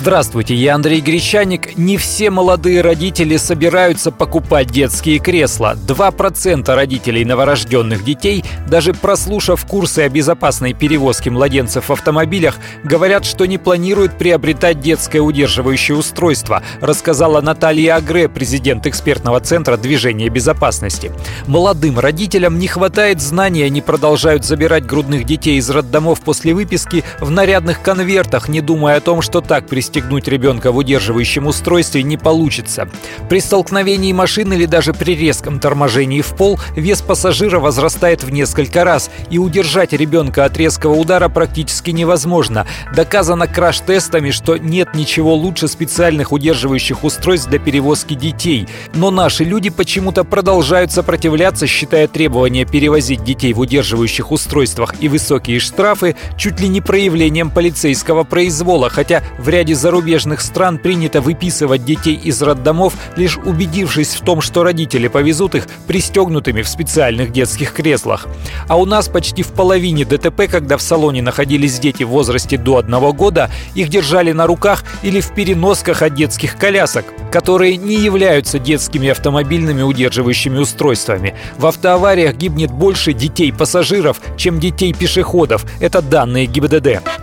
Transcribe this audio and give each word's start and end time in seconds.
Здравствуйте, 0.00 0.54
я 0.54 0.76
Андрей 0.76 1.02
Гречаник. 1.02 1.76
Не 1.76 1.98
все 1.98 2.30
молодые 2.30 2.80
родители 2.80 3.36
собираются 3.36 4.10
покупать 4.10 4.68
детские 4.68 5.18
кресла. 5.18 5.76
2% 5.86 6.74
родителей 6.74 7.26
новорожденных 7.26 8.02
детей, 8.02 8.42
даже 8.66 8.94
прослушав 8.94 9.66
курсы 9.66 9.98
о 9.98 10.08
безопасной 10.08 10.72
перевозке 10.72 11.28
младенцев 11.28 11.90
в 11.90 11.92
автомобилях, 11.92 12.56
говорят, 12.82 13.26
что 13.26 13.44
не 13.44 13.58
планируют 13.58 14.16
приобретать 14.16 14.80
детское 14.80 15.20
удерживающее 15.20 15.94
устройство, 15.94 16.62
рассказала 16.80 17.42
Наталья 17.42 17.96
Агре, 17.96 18.30
президент 18.30 18.86
экспертного 18.86 19.38
центра 19.40 19.76
движения 19.76 20.30
безопасности. 20.30 21.12
Молодым 21.46 21.98
родителям 21.98 22.58
не 22.58 22.68
хватает 22.68 23.20
знаний, 23.20 23.64
они 23.64 23.82
продолжают 23.82 24.46
забирать 24.46 24.86
грудных 24.86 25.26
детей 25.26 25.58
из 25.58 25.68
роддомов 25.68 26.22
после 26.22 26.54
выписки 26.54 27.04
в 27.20 27.30
нарядных 27.30 27.82
конвертах, 27.82 28.48
не 28.48 28.62
думая 28.62 28.96
о 28.96 29.00
том, 29.02 29.20
что 29.20 29.42
так 29.42 29.66
пристегнут 29.66 29.89
пристегнуть 29.90 30.28
ребенка 30.28 30.70
в 30.70 30.76
удерживающем 30.76 31.48
устройстве 31.48 32.04
не 32.04 32.16
получится. 32.16 32.88
При 33.28 33.40
столкновении 33.40 34.12
машин 34.12 34.52
или 34.52 34.64
даже 34.64 34.94
при 34.94 35.16
резком 35.16 35.58
торможении 35.58 36.20
в 36.20 36.28
пол 36.36 36.60
вес 36.76 37.02
пассажира 37.02 37.58
возрастает 37.58 38.22
в 38.22 38.30
несколько 38.30 38.84
раз, 38.84 39.10
и 39.30 39.38
удержать 39.38 39.92
ребенка 39.92 40.44
от 40.44 40.56
резкого 40.56 40.94
удара 40.94 41.28
практически 41.28 41.90
невозможно. 41.90 42.66
Доказано 42.94 43.48
краш-тестами, 43.48 44.30
что 44.30 44.56
нет 44.58 44.94
ничего 44.94 45.34
лучше 45.34 45.66
специальных 45.66 46.30
удерживающих 46.30 47.02
устройств 47.02 47.48
для 47.48 47.58
перевозки 47.58 48.14
детей. 48.14 48.68
Но 48.94 49.10
наши 49.10 49.42
люди 49.42 49.70
почему-то 49.70 50.22
продолжают 50.22 50.92
сопротивляться, 50.92 51.66
считая 51.66 52.06
требования 52.06 52.64
перевозить 52.64 53.24
детей 53.24 53.52
в 53.52 53.58
удерживающих 53.58 54.30
устройствах 54.30 54.94
и 55.00 55.08
высокие 55.08 55.58
штрафы 55.58 56.14
чуть 56.36 56.60
ли 56.60 56.68
не 56.68 56.80
проявлением 56.80 57.50
полицейского 57.50 58.22
произвола, 58.22 58.88
хотя 58.88 59.24
в 59.38 59.48
ряде 59.48 59.74
зарубежных 59.80 60.40
стран 60.40 60.78
принято 60.78 61.20
выписывать 61.20 61.84
детей 61.84 62.14
из 62.14 62.40
роддомов, 62.42 62.94
лишь 63.16 63.38
убедившись 63.38 64.14
в 64.14 64.20
том, 64.20 64.40
что 64.40 64.62
родители 64.62 65.08
повезут 65.08 65.54
их 65.54 65.66
пристегнутыми 65.86 66.62
в 66.62 66.68
специальных 66.68 67.32
детских 67.32 67.72
креслах. 67.72 68.28
А 68.68 68.78
у 68.78 68.84
нас 68.84 69.08
почти 69.08 69.42
в 69.42 69.48
половине 69.48 70.04
ДТП, 70.04 70.42
когда 70.48 70.76
в 70.76 70.82
салоне 70.82 71.22
находились 71.22 71.78
дети 71.78 72.04
в 72.04 72.08
возрасте 72.08 72.58
до 72.58 72.76
одного 72.76 73.12
года, 73.12 73.50
их 73.74 73.88
держали 73.88 74.32
на 74.32 74.46
руках 74.46 74.84
или 75.02 75.20
в 75.20 75.34
переносках 75.34 76.02
от 76.02 76.14
детских 76.14 76.56
колясок, 76.56 77.06
которые 77.32 77.76
не 77.76 77.96
являются 77.96 78.58
детскими 78.58 79.08
автомобильными 79.08 79.82
удерживающими 79.82 80.58
устройствами. 80.58 81.34
В 81.56 81.66
автоавариях 81.66 82.34
гибнет 82.36 82.70
больше 82.70 83.12
детей-пассажиров, 83.12 84.20
чем 84.36 84.60
детей-пешеходов. 84.60 85.64
Это 85.80 86.02
данные 86.02 86.46
ГИБДД. 86.46 87.19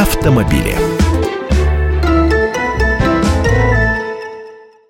Автомобили. 0.00 0.97